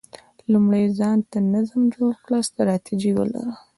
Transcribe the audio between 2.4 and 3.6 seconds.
ستراتیژي ولره،